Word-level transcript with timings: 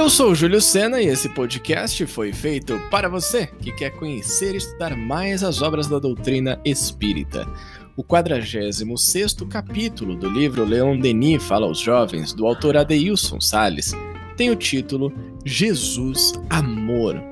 Eu 0.00 0.08
sou 0.08 0.34
Júlio 0.34 0.62
Sena 0.62 1.02
e 1.02 1.08
esse 1.08 1.28
podcast 1.28 2.06
foi 2.06 2.32
feito 2.32 2.80
para 2.90 3.06
você 3.06 3.46
que 3.46 3.70
quer 3.70 3.90
conhecer 3.90 4.54
e 4.54 4.56
estudar 4.56 4.96
mais 4.96 5.44
as 5.44 5.60
obras 5.60 5.88
da 5.88 5.98
doutrina 5.98 6.58
espírita. 6.64 7.46
O 7.94 8.02
46 8.02 9.36
capítulo 9.50 10.16
do 10.16 10.26
livro 10.26 10.64
Leon 10.64 10.98
Denis 10.98 11.44
Fala 11.44 11.66
aos 11.66 11.80
Jovens, 11.80 12.32
do 12.32 12.46
autor 12.46 12.78
Adeilson 12.78 13.42
Sales, 13.42 13.92
tem 14.38 14.48
o 14.48 14.56
título 14.56 15.12
Jesus 15.44 16.32
Amor. 16.48 17.22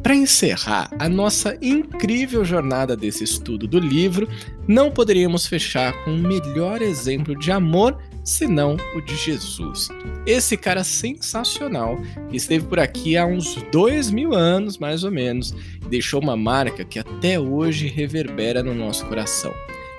Para 0.00 0.14
encerrar 0.14 0.88
a 1.00 1.08
nossa 1.08 1.58
incrível 1.60 2.44
jornada 2.44 2.96
desse 2.96 3.24
estudo 3.24 3.66
do 3.66 3.80
livro, 3.80 4.28
não 4.68 4.92
poderíamos 4.92 5.48
fechar 5.48 5.92
com 6.04 6.12
um 6.12 6.22
melhor 6.22 6.82
exemplo 6.82 7.36
de 7.36 7.50
amor 7.50 7.98
senão 8.26 8.76
o 8.94 9.00
de 9.00 9.16
Jesus. 9.16 9.88
Esse 10.26 10.56
cara 10.56 10.82
sensacional 10.82 11.96
que 12.28 12.36
esteve 12.36 12.66
por 12.66 12.80
aqui 12.80 13.16
há 13.16 13.24
uns 13.24 13.54
dois 13.70 14.10
mil 14.10 14.34
anos, 14.34 14.76
mais 14.76 15.04
ou 15.04 15.10
menos, 15.10 15.54
e 15.82 15.88
deixou 15.88 16.20
uma 16.20 16.36
marca 16.36 16.84
que 16.84 16.98
até 16.98 17.38
hoje 17.38 17.86
reverbera 17.86 18.62
no 18.62 18.74
nosso 18.74 19.06
coração. 19.06 19.54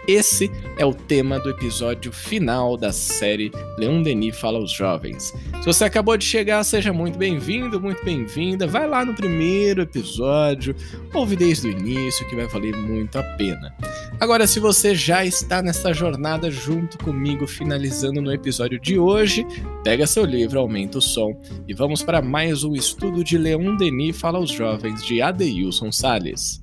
Esse 0.07 0.49
é 0.77 0.85
o 0.85 0.93
tema 0.93 1.37
do 1.37 1.49
episódio 1.49 2.13
final 2.13 2.77
da 2.77 2.93
série 2.93 3.51
Leon 3.77 4.01
Denis 4.01 4.39
Fala 4.39 4.57
aos 4.57 4.71
Jovens. 4.71 5.33
Se 5.59 5.65
você 5.65 5.83
acabou 5.83 6.15
de 6.15 6.23
chegar, 6.23 6.63
seja 6.63 6.93
muito 6.93 7.17
bem-vindo, 7.17 7.77
muito 7.77 8.05
bem-vinda. 8.05 8.65
Vai 8.65 8.87
lá 8.87 9.03
no 9.03 9.13
primeiro 9.13 9.81
episódio, 9.81 10.73
ouve 11.13 11.35
desde 11.35 11.67
o 11.67 11.71
início 11.71 12.25
que 12.29 12.37
vai 12.37 12.47
valer 12.47 12.73
muito 12.73 13.19
a 13.19 13.23
pena. 13.35 13.75
Agora, 14.17 14.47
se 14.47 14.61
você 14.61 14.95
já 14.95 15.25
está 15.25 15.61
nessa 15.61 15.93
jornada 15.93 16.49
junto 16.49 16.97
comigo, 16.99 17.45
finalizando 17.45 18.21
no 18.21 18.31
episódio 18.31 18.79
de 18.79 18.97
hoje, 18.97 19.45
pega 19.83 20.07
seu 20.07 20.23
livro, 20.23 20.57
aumenta 20.57 20.99
o 20.99 21.01
som 21.01 21.37
e 21.67 21.73
vamos 21.73 22.01
para 22.01 22.21
mais 22.21 22.63
um 22.63 22.73
estudo 22.73 23.25
de 23.25 23.37
Leon 23.37 23.75
Denis 23.75 24.17
Fala 24.17 24.37
aos 24.37 24.51
Jovens 24.51 25.03
de 25.03 25.21
Adeilson 25.21 25.91
Sales. 25.91 26.61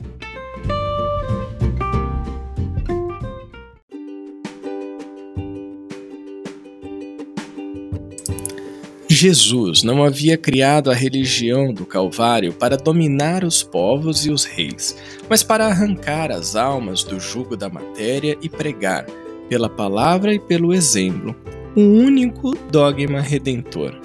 Jesus 9.25 9.83
não 9.83 10.05
havia 10.05 10.36
criado 10.36 10.91
a 10.91 10.94
religião 10.94 11.72
do 11.72 11.86
Calvário 11.86 12.53
para 12.53 12.77
dominar 12.77 13.42
os 13.42 13.62
povos 13.62 14.27
e 14.27 14.30
os 14.30 14.44
reis, 14.44 14.98
mas 15.30 15.42
para 15.42 15.64
arrancar 15.64 16.30
as 16.30 16.55
almas 16.55 17.03
do 17.03 17.19
jugo 17.19 17.56
da 17.56 17.70
matéria 17.70 18.36
e 18.42 18.50
pregar, 18.50 19.06
pela 19.48 19.67
palavra 19.67 20.34
e 20.34 20.39
pelo 20.39 20.75
exemplo, 20.75 21.34
um 21.75 22.05
único 22.05 22.55
dogma 22.70 23.22
redentor: 23.22 23.98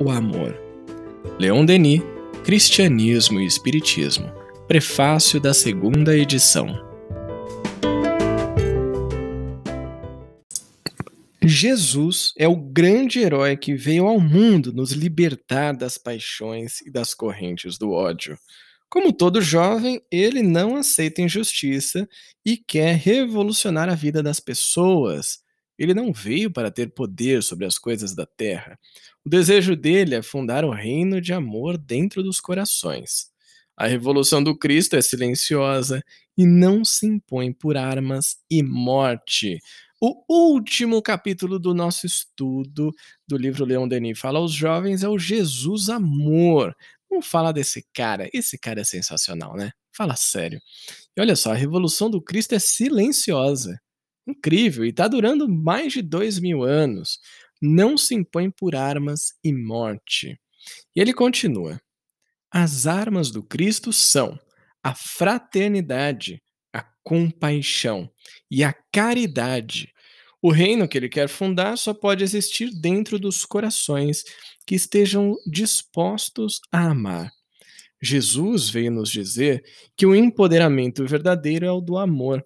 o 0.00 0.10
amor. 0.10 0.58
Leon 1.38 1.66
Denis, 1.66 2.00
Cristianismo 2.42 3.40
e 3.40 3.44
Espiritismo, 3.44 4.32
prefácio 4.66 5.38
da 5.38 5.52
segunda 5.52 6.16
edição. 6.16 6.93
Jesus 11.54 12.32
é 12.36 12.48
o 12.48 12.56
grande 12.56 13.20
herói 13.20 13.56
que 13.56 13.76
veio 13.76 14.06
ao 14.06 14.18
mundo 14.18 14.72
nos 14.72 14.90
libertar 14.90 15.72
das 15.72 15.96
paixões 15.96 16.80
e 16.80 16.90
das 16.90 17.14
correntes 17.14 17.78
do 17.78 17.92
ódio. 17.92 18.36
Como 18.90 19.12
todo 19.12 19.40
jovem, 19.40 20.02
ele 20.10 20.42
não 20.42 20.76
aceita 20.76 21.22
injustiça 21.22 22.08
e 22.44 22.56
quer 22.56 22.96
revolucionar 22.96 23.88
a 23.88 23.94
vida 23.94 24.20
das 24.20 24.40
pessoas. 24.40 25.38
Ele 25.78 25.94
não 25.94 26.12
veio 26.12 26.50
para 26.50 26.72
ter 26.72 26.92
poder 26.92 27.40
sobre 27.40 27.66
as 27.66 27.78
coisas 27.78 28.16
da 28.16 28.26
terra. 28.26 28.76
O 29.24 29.30
desejo 29.30 29.76
dele 29.76 30.16
é 30.16 30.22
fundar 30.22 30.64
o 30.64 30.70
reino 30.70 31.20
de 31.20 31.32
amor 31.32 31.78
dentro 31.78 32.20
dos 32.20 32.40
corações. 32.40 33.32
A 33.76 33.86
revolução 33.86 34.42
do 34.42 34.56
Cristo 34.56 34.96
é 34.96 35.02
silenciosa 35.02 36.02
e 36.36 36.46
não 36.46 36.84
se 36.84 37.06
impõe 37.06 37.52
por 37.52 37.76
armas 37.76 38.36
e 38.50 38.62
morte. 38.62 39.60
O 40.06 40.22
último 40.28 41.00
capítulo 41.00 41.58
do 41.58 41.72
nosso 41.72 42.04
estudo 42.04 42.92
do 43.26 43.38
livro 43.38 43.64
Leon 43.64 43.88
Denis 43.88 44.18
fala 44.18 44.38
aos 44.38 44.52
jovens 44.52 45.02
é 45.02 45.08
o 45.08 45.18
Jesus 45.18 45.88
Amor. 45.88 46.76
Vamos 47.08 47.26
falar 47.26 47.52
desse 47.52 47.86
cara. 47.94 48.28
Esse 48.30 48.58
cara 48.58 48.82
é 48.82 48.84
sensacional, 48.84 49.56
né? 49.56 49.72
Fala 49.96 50.14
sério. 50.14 50.60
E 51.16 51.20
olha 51.22 51.34
só, 51.34 51.52
a 51.52 51.56
revolução 51.56 52.10
do 52.10 52.20
Cristo 52.20 52.54
é 52.54 52.58
silenciosa. 52.58 53.80
Incrível, 54.28 54.84
e 54.84 54.90
está 54.90 55.08
durando 55.08 55.48
mais 55.48 55.94
de 55.94 56.02
dois 56.02 56.38
mil 56.38 56.62
anos. 56.62 57.18
Não 57.62 57.96
se 57.96 58.14
impõe 58.14 58.50
por 58.50 58.76
armas 58.76 59.32
e 59.42 59.54
morte. 59.54 60.38
E 60.94 61.00
ele 61.00 61.14
continua: 61.14 61.80
as 62.52 62.86
armas 62.86 63.30
do 63.30 63.42
Cristo 63.42 63.90
são 63.90 64.38
a 64.82 64.94
fraternidade, 64.94 66.42
a 66.74 66.84
compaixão 67.02 68.10
e 68.50 68.62
a 68.62 68.74
caridade, 68.92 69.93
o 70.44 70.50
reino 70.50 70.86
que 70.86 70.98
ele 70.98 71.08
quer 71.08 71.26
fundar 71.26 71.78
só 71.78 71.94
pode 71.94 72.22
existir 72.22 72.70
dentro 72.70 73.18
dos 73.18 73.46
corações 73.46 74.24
que 74.66 74.74
estejam 74.74 75.38
dispostos 75.46 76.60
a 76.70 76.90
amar. 76.90 77.32
Jesus 78.02 78.68
veio 78.68 78.90
nos 78.90 79.10
dizer 79.10 79.64
que 79.96 80.04
o 80.04 80.14
empoderamento 80.14 81.06
verdadeiro 81.06 81.64
é 81.64 81.72
o 81.72 81.80
do 81.80 81.96
amor. 81.96 82.44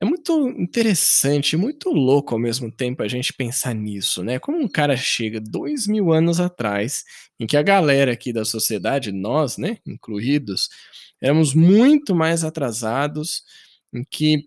É 0.00 0.04
muito 0.04 0.48
interessante, 0.50 1.56
muito 1.56 1.90
louco 1.90 2.34
ao 2.34 2.40
mesmo 2.40 2.70
tempo 2.70 3.02
a 3.02 3.08
gente 3.08 3.32
pensar 3.32 3.74
nisso, 3.74 4.22
né? 4.22 4.38
Como 4.38 4.56
um 4.56 4.68
cara 4.68 4.96
chega 4.96 5.40
dois 5.40 5.88
mil 5.88 6.12
anos 6.12 6.38
atrás, 6.38 7.02
em 7.36 7.48
que 7.48 7.56
a 7.56 7.62
galera 7.62 8.12
aqui 8.12 8.32
da 8.32 8.44
sociedade, 8.44 9.10
nós, 9.10 9.58
né, 9.58 9.78
incluídos, 9.84 10.68
éramos 11.20 11.52
muito 11.52 12.14
mais 12.14 12.44
atrasados, 12.44 13.42
em 13.92 14.04
que 14.08 14.44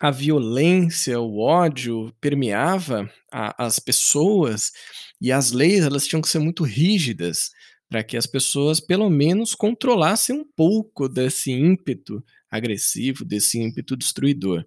a 0.00 0.10
violência, 0.10 1.20
o 1.20 1.38
ódio 1.38 2.12
permeava 2.20 3.10
a, 3.30 3.66
as 3.66 3.78
pessoas 3.78 4.72
e 5.20 5.30
as 5.30 5.52
leis 5.52 5.84
elas 5.84 6.06
tinham 6.06 6.22
que 6.22 6.28
ser 6.28 6.38
muito 6.38 6.64
rígidas 6.64 7.50
para 7.88 8.02
que 8.02 8.16
as 8.16 8.26
pessoas 8.26 8.80
pelo 8.80 9.10
menos 9.10 9.54
controlassem 9.54 10.34
um 10.34 10.44
pouco 10.56 11.08
desse 11.08 11.52
ímpeto 11.52 12.24
agressivo, 12.50 13.24
desse 13.24 13.58
ímpeto 13.58 13.96
destruidor. 13.96 14.64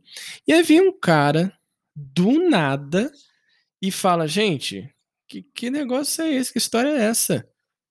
E 0.48 0.54
aí 0.54 0.64
vem 0.64 0.82
um 0.82 0.98
cara 0.98 1.52
do 1.96 2.50
nada 2.50 3.12
e 3.82 3.92
fala, 3.92 4.28
gente, 4.28 4.90
que, 5.28 5.44
que 5.54 5.70
negócio 5.70 6.24
é 6.24 6.34
esse? 6.34 6.52
Que 6.52 6.58
história 6.58 6.90
é 6.90 7.04
essa? 7.06 7.48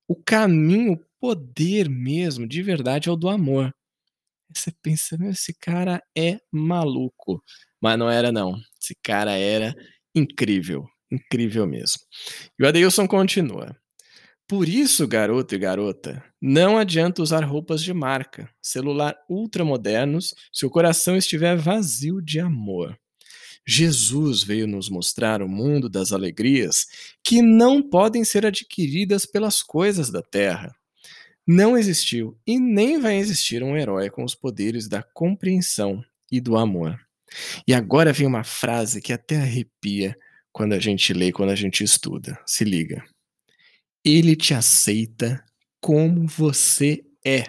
O 0.09 0.15
caminho, 0.15 0.95
o 0.95 1.01
poder 1.21 1.89
mesmo, 1.89 2.47
de 2.47 2.63
verdade, 2.63 3.09
é 3.09 3.13
o 3.13 3.17
do 3.17 3.29
amor. 3.29 3.75
Você 4.55 4.73
pensa, 4.83 5.17
esse 5.31 5.55
cara 5.55 6.03
é 6.17 6.39
maluco. 6.51 7.43
Mas 7.81 7.99
não 7.99 8.11
era, 8.11 8.33
não. 8.33 8.57
Esse 8.83 8.95
cara 9.03 9.33
era 9.33 9.75
incrível. 10.15 10.87
Incrível 11.11 11.67
mesmo. 11.67 12.01
E 12.59 12.65
o 12.65 12.67
Adeilson 12.67 13.07
continua. 13.07 13.77
Por 14.47 14.69
isso, 14.69 15.09
garoto 15.09 15.55
e 15.55 15.59
garota, 15.59 16.23
não 16.41 16.77
adianta 16.77 17.23
usar 17.23 17.43
roupas 17.45 17.83
de 17.83 17.95
marca, 17.95 18.51
celular 18.61 19.17
ultramodernos, 19.29 20.35
se 20.53 20.67
o 20.67 20.71
coração 20.71 21.17
estiver 21.17 21.57
vazio 21.57 22.21
de 22.21 22.41
amor. 22.41 22.95
Jesus 23.67 24.43
veio 24.43 24.67
nos 24.67 24.91
mostrar 24.91 25.41
o 25.41 25.49
mundo 25.49 25.89
das 25.89 26.13
alegrias 26.13 26.87
que 27.25 27.41
não 27.41 27.83
podem 27.83 28.23
ser 28.23 28.45
adquiridas 28.45 29.25
pelas 29.25 29.63
coisas 29.63 30.11
da 30.11 30.21
terra. 30.21 30.75
Não 31.47 31.77
existiu 31.77 32.39
e 32.47 32.59
nem 32.59 32.99
vai 32.99 33.17
existir 33.17 33.63
um 33.63 33.77
herói 33.77 34.09
com 34.09 34.25
os 34.25 34.35
poderes 34.35 34.89
da 34.89 35.03
compreensão 35.03 36.03
e 36.33 36.41
do 36.41 36.57
amor. 36.57 36.99
E 37.67 37.75
agora 37.75 38.13
vem 38.13 38.27
uma 38.27 38.45
frase 38.45 39.03
que 39.03 39.13
até 39.13 39.37
arrepia 39.37 40.17
quando 40.53 40.73
a 40.73 40.79
gente 40.79 41.13
lê, 41.13 41.33
quando 41.33 41.51
a 41.51 41.57
gente 41.57 41.85
estuda. 41.85 42.39
Se 42.47 42.65
liga. 42.65 43.05
Ele 44.05 44.37
te 44.37 44.55
aceita 44.55 45.45
como 45.81 46.27
você 46.27 47.05
é, 47.27 47.45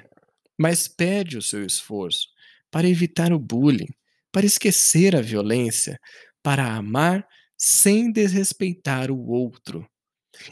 mas 0.58 0.88
pede 0.88 1.38
o 1.38 1.42
seu 1.42 1.66
esforço 1.66 2.28
para 2.70 2.90
evitar 2.90 3.32
o 3.32 3.40
bullying, 3.40 3.88
para 4.32 4.46
esquecer 4.46 5.16
a 5.16 5.22
violência, 5.22 6.00
para 6.44 6.76
amar 6.76 7.26
sem 7.58 8.12
desrespeitar 8.12 9.10
o 9.10 9.30
outro. 9.30 9.88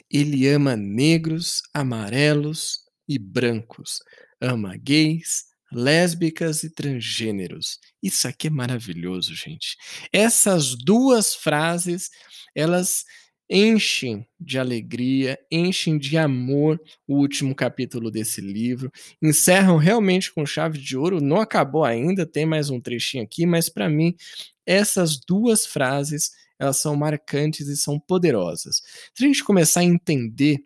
Ele 0.09 0.47
ama 0.47 0.75
negros, 0.77 1.61
amarelos, 1.73 2.82
e 3.07 3.17
brancos, 3.19 3.99
ama 4.41 4.75
gays, 4.77 5.45
lésbicas 5.71 6.63
e 6.63 6.69
transgêneros. 6.69 7.79
Isso 8.01 8.27
aqui 8.27 8.47
é 8.47 8.49
maravilhoso, 8.49 9.33
gente. 9.35 9.75
Essas 10.11 10.75
duas 10.75 11.35
frases, 11.35 12.09
elas 12.55 13.03
enchem 13.49 14.25
de 14.39 14.57
alegria, 14.57 15.37
enchem 15.51 15.97
de 15.97 16.17
amor 16.17 16.79
o 17.07 17.17
último 17.17 17.53
capítulo 17.53 18.09
desse 18.09 18.41
livro, 18.41 18.91
encerram 19.21 19.77
realmente 19.77 20.33
com 20.33 20.45
chave 20.45 20.79
de 20.79 20.97
ouro. 20.97 21.21
Não 21.21 21.37
acabou 21.37 21.83
ainda, 21.83 22.25
tem 22.25 22.45
mais 22.45 22.69
um 22.69 22.79
trechinho 22.79 23.23
aqui, 23.23 23.45
mas 23.45 23.69
para 23.69 23.89
mim 23.89 24.15
essas 24.65 25.19
duas 25.19 25.65
frases, 25.65 26.31
elas 26.57 26.77
são 26.77 26.95
marcantes 26.95 27.67
e 27.67 27.75
são 27.75 27.99
poderosas. 27.99 28.81
Se 29.13 29.23
a 29.23 29.27
gente 29.27 29.43
começar 29.43 29.81
a 29.81 29.85
entender 29.85 30.59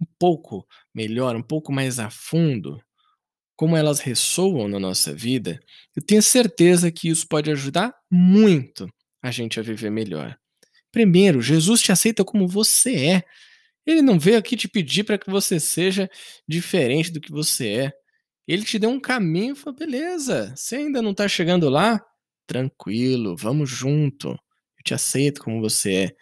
um 0.00 0.06
pouco 0.18 0.66
melhor, 0.94 1.36
um 1.36 1.42
pouco 1.42 1.72
mais 1.72 1.98
a 1.98 2.10
fundo, 2.10 2.80
como 3.56 3.76
elas 3.76 3.98
ressoam 3.98 4.68
na 4.68 4.78
nossa 4.78 5.12
vida, 5.12 5.58
eu 5.96 6.00
tenho 6.00 6.22
certeza 6.22 6.92
que 6.92 7.08
isso 7.08 7.26
pode 7.26 7.50
ajudar 7.50 7.92
muito 8.10 8.88
a 9.20 9.32
gente 9.32 9.58
a 9.58 9.62
viver 9.62 9.90
melhor. 9.90 10.38
Primeiro, 10.92 11.42
Jesus 11.42 11.80
te 11.82 11.90
aceita 11.90 12.24
como 12.24 12.46
você 12.46 12.94
é. 12.94 13.24
Ele 13.84 14.00
não 14.00 14.18
veio 14.18 14.38
aqui 14.38 14.56
te 14.56 14.68
pedir 14.68 15.02
para 15.02 15.18
que 15.18 15.28
você 15.28 15.58
seja 15.58 16.08
diferente 16.46 17.10
do 17.10 17.20
que 17.20 17.32
você 17.32 17.68
é. 17.68 17.92
Ele 18.46 18.64
te 18.64 18.78
deu 18.78 18.90
um 18.90 19.00
caminho 19.00 19.54
e 19.54 19.56
falou: 19.56 19.78
beleza, 19.78 20.54
você 20.54 20.76
ainda 20.76 21.02
não 21.02 21.10
está 21.10 21.26
chegando 21.26 21.68
lá? 21.68 22.00
Tranquilo, 22.46 23.36
vamos 23.36 23.68
junto. 23.68 24.28
Eu 24.28 24.84
te 24.84 24.94
aceito 24.94 25.42
como 25.42 25.60
você 25.60 25.94
é. 25.94 26.16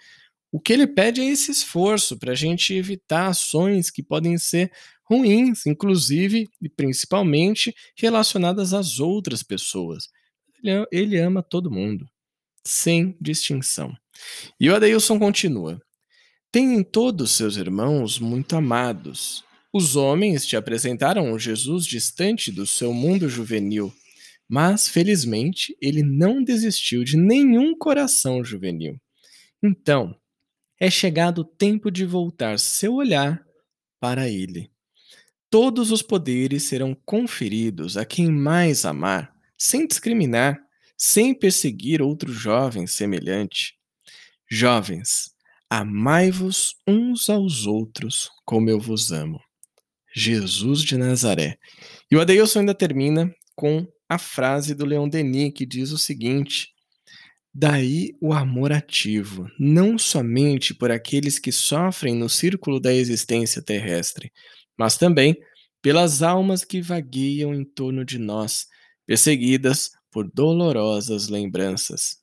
O 0.57 0.59
que 0.59 0.73
ele 0.73 0.87
pede 0.87 1.21
é 1.21 1.27
esse 1.27 1.51
esforço 1.51 2.17
para 2.17 2.33
a 2.33 2.35
gente 2.35 2.73
evitar 2.73 3.27
ações 3.27 3.91
que 3.91 4.03
podem 4.03 4.39
ser 4.39 4.73
ruins, 5.05 5.67
inclusive 5.67 6.49
e 6.63 6.67
principalmente 6.67 7.75
relacionadas 7.95 8.73
às 8.73 8.99
outras 8.99 9.43
pessoas. 9.43 10.09
Ele, 10.91 11.19
ama 11.19 11.43
todo 11.43 11.71
mundo, 11.71 12.09
sem 12.65 13.15
distinção. 13.21 13.95
E 14.59 14.71
o 14.71 14.75
Adeilson 14.75 15.19
continua: 15.19 15.79
Tem 16.51 16.73
em 16.73 16.83
todos 16.83 17.33
seus 17.33 17.59
irmãos 17.59 18.19
muito 18.19 18.57
amados. 18.57 19.45
Os 19.71 19.95
homens 19.95 20.47
te 20.47 20.57
apresentaram 20.57 21.39
Jesus 21.39 21.85
distante 21.85 22.51
do 22.51 22.67
seu 22.67 22.95
mundo 22.95 23.29
juvenil, 23.29 23.93
mas 24.49 24.89
felizmente 24.89 25.77
ele 25.83 26.03
não 26.03 26.43
desistiu 26.43 27.05
de 27.05 27.19
nenhum 27.19 27.77
coração 27.77 28.43
juvenil. 28.43 28.99
Então, 29.63 30.17
é 30.79 30.91
chegado 30.91 31.41
o 31.41 31.45
tempo 31.45 31.91
de 31.91 32.05
voltar 32.05 32.59
seu 32.59 32.95
olhar 32.95 33.45
para 34.01 34.29
ele. 34.29 34.71
Todos 35.49 35.91
os 35.91 36.03
poderes 36.03 36.65
serão 36.65 36.95
conferidos 37.05 37.97
a 37.97 38.05
quem 38.05 38.31
mais 38.31 38.85
amar, 38.85 39.33
sem 39.57 39.87
discriminar, 39.87 40.61
sem 40.99 41.35
perseguir 41.35 42.03
outro 42.03 42.33
jovem 42.33 42.87
semelhante. 42.87 43.75
Jovens, 44.51 45.35
amai-vos 45.71 46.75
uns 46.87 47.31
aos 47.31 47.67
outros 47.67 48.31
como 48.45 48.69
eu 48.69 48.79
vos 48.79 49.13
amo. 49.13 49.41
Jesus 50.15 50.83
de 50.83 50.97
Nazaré. 50.97 51.59
E 52.11 52.17
o 52.17 52.21
Adeilson 52.21 52.61
ainda 52.61 52.75
termina 52.75 53.35
com 53.55 53.87
a 54.09 54.19
frase 54.19 54.75
do 54.75 54.85
Leon 54.85 55.09
Denis 55.09 55.53
que 55.55 55.67
diz 55.67 55.91
o 55.91 55.99
seguinte: 55.99 56.69
Daí 57.59 58.15
o 58.21 58.35
amor 58.35 58.71
ativo, 58.71 59.51
não 59.59 59.97
somente 59.97 60.75
por 60.75 60.91
aqueles 60.91 61.39
que 61.39 61.51
sofrem 61.51 62.15
no 62.15 62.29
círculo 62.29 62.79
da 62.79 62.93
existência 62.93 63.63
terrestre, 63.63 64.31
mas 64.79 64.99
também 64.99 65.35
pelas 65.81 66.23
almas 66.23 66.67
que 66.67 66.83
vagueiam 66.83 67.55
em 67.55 67.65
torno 67.65 68.05
de 68.05 68.19
nós, 68.19 68.67
perseguidas 69.07 69.93
por 70.13 70.31
dolorosas 70.31 71.29
lembranças. 71.29 72.19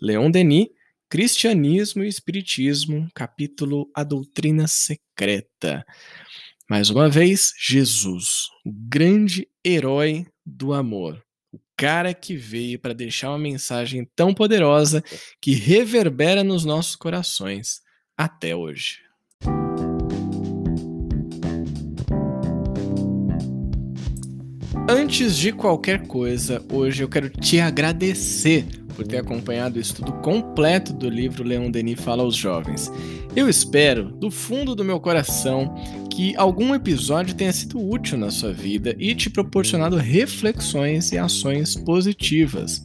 Leon 0.00 0.30
Denis, 0.30 0.68
Cristianismo 1.10 2.02
e 2.02 2.08
Espiritismo, 2.08 3.10
capítulo 3.14 3.90
A 3.94 4.02
Doutrina 4.02 4.66
Secreta. 4.66 5.84
Mais 6.66 6.88
uma 6.88 7.10
vez, 7.10 7.52
Jesus, 7.60 8.48
o 8.64 8.72
grande 8.72 9.46
herói 9.62 10.24
do 10.46 10.72
amor 10.72 11.22
cara 11.78 12.12
que 12.12 12.34
veio 12.34 12.76
para 12.76 12.92
deixar 12.92 13.30
uma 13.30 13.38
mensagem 13.38 14.04
tão 14.16 14.34
poderosa 14.34 15.00
que 15.40 15.54
reverbera 15.54 16.42
nos 16.42 16.64
nossos 16.64 16.96
corações 16.96 17.80
até 18.16 18.56
hoje. 18.56 18.98
Antes 24.90 25.36
de 25.36 25.52
qualquer 25.52 26.06
coisa, 26.08 26.64
hoje 26.72 27.04
eu 27.04 27.08
quero 27.08 27.30
te 27.30 27.60
agradecer 27.60 28.66
por 28.96 29.06
ter 29.06 29.18
acompanhado 29.18 29.78
o 29.78 29.80
estudo 29.80 30.12
completo 30.14 30.92
do 30.92 31.08
livro 31.08 31.44
Leon 31.44 31.70
Denis 31.70 32.00
Fala 32.00 32.24
aos 32.24 32.34
Jovens. 32.34 32.90
Eu 33.36 33.48
espero, 33.48 34.10
do 34.10 34.32
fundo 34.32 34.74
do 34.74 34.84
meu 34.84 34.98
coração, 34.98 35.72
que 36.18 36.34
algum 36.36 36.74
episódio 36.74 37.32
tenha 37.32 37.52
sido 37.52 37.78
útil 37.78 38.18
na 38.18 38.28
sua 38.28 38.52
vida 38.52 38.92
e 38.98 39.14
te 39.14 39.30
proporcionado 39.30 39.96
reflexões 39.96 41.12
e 41.12 41.16
ações 41.16 41.76
positivas. 41.76 42.82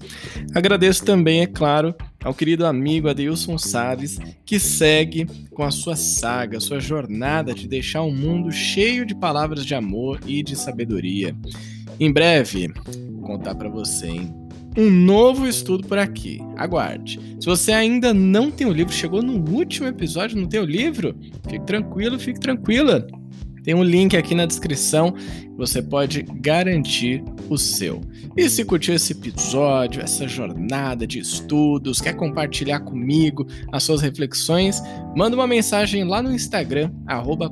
Agradeço 0.54 1.04
também, 1.04 1.42
é 1.42 1.48
claro, 1.48 1.96
ao 2.24 2.32
querido 2.32 2.64
amigo 2.64 3.10
Adeilson 3.10 3.58
Salles, 3.58 4.20
que 4.46 4.60
segue 4.60 5.26
com 5.50 5.64
a 5.64 5.72
sua 5.72 5.96
saga, 5.96 6.60
sua 6.60 6.80
jornada 6.80 7.56
de 7.56 7.68
deixar 7.68 8.04
um 8.04 8.16
mundo 8.16 8.52
cheio 8.52 9.04
de 9.04 9.16
palavras 9.16 9.66
de 9.66 9.74
amor 9.74 10.20
e 10.28 10.44
de 10.44 10.56
sabedoria. 10.56 11.36
Em 12.00 12.14
breve, 12.14 12.72
vou 13.14 13.24
contar 13.24 13.56
para 13.56 13.68
você, 13.68 14.10
hein? 14.10 14.32
um 14.78 14.90
novo 14.90 15.48
estudo 15.48 15.88
por 15.88 15.98
aqui. 15.98 16.40
Aguarde. 16.56 17.20
Se 17.40 17.48
você 17.48 17.72
ainda 17.72 18.14
não 18.14 18.52
tem 18.52 18.68
o 18.68 18.72
livro, 18.72 18.94
chegou 18.94 19.24
no 19.24 19.34
último 19.52 19.88
episódio, 19.88 20.40
não 20.40 20.48
tem 20.48 20.60
o 20.60 20.66
livro, 20.66 21.16
fique 21.50 21.66
tranquilo, 21.66 22.20
fique 22.20 22.40
tranquila. 22.40 23.08
Tem 23.64 23.74
um 23.74 23.84
link 23.84 24.18
aqui 24.18 24.36
na 24.36 24.46
descrição, 24.46 25.16
você 25.56 25.82
pode 25.82 26.22
garantir 26.22 27.24
o 27.50 27.58
seu. 27.58 28.02
E 28.36 28.50
se 28.50 28.66
curtiu 28.66 28.94
esse 28.94 29.14
episódio, 29.14 30.02
essa 30.02 30.28
jornada 30.28 31.08
de 31.08 31.20
estudos, 31.20 32.02
quer 32.02 32.14
compartilhar 32.14 32.82
comigo 32.82 33.48
as 33.72 33.84
suas 33.84 34.02
reflexões, 34.02 34.82
manda 35.16 35.36
uma 35.36 35.48
mensagem 35.48 36.04
lá 36.04 36.22
no 36.22 36.34
Instagram, 36.34 36.92
arroba 37.08 37.50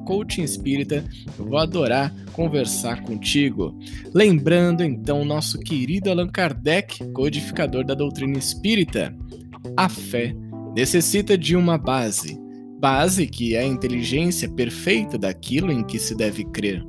Eu 1.40 1.46
vou 1.46 1.58
adorar 1.58 2.14
conversar 2.34 3.04
contigo. 3.04 3.78
Lembrando 4.14 4.84
então 4.84 5.24
nosso 5.24 5.60
querido 5.60 6.10
Allan 6.10 6.30
Kardec, 6.30 7.06
codificador 7.14 7.86
da 7.86 7.94
doutrina 7.94 8.38
espírita. 8.38 9.16
A 9.78 9.88
fé 9.88 10.34
necessita 10.76 11.38
de 11.38 11.56
uma 11.56 11.78
base 11.78 12.42
base 12.82 13.28
que 13.28 13.56
é 13.56 13.60
a 13.60 13.66
inteligência 13.66 14.50
perfeita 14.50 15.18
daquilo 15.18 15.72
em 15.72 15.84
que 15.84 16.00
se 16.00 16.16
deve 16.16 16.44
crer. 16.46 16.84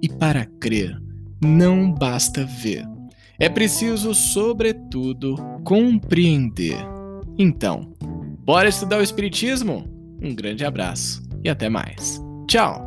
E 0.00 0.08
para 0.08 0.46
crer, 0.60 0.96
não 1.42 1.92
basta 1.92 2.46
ver. 2.46 2.86
É 3.38 3.48
preciso, 3.48 4.14
sobretudo, 4.14 5.36
compreender. 5.64 6.78
Então, 7.36 7.92
bora 8.44 8.68
estudar 8.68 8.98
o 8.98 9.02
Espiritismo? 9.02 9.84
Um 10.22 10.34
grande 10.34 10.64
abraço 10.64 11.20
e 11.42 11.50
até 11.50 11.68
mais. 11.68 12.22
Tchau! 12.46 12.83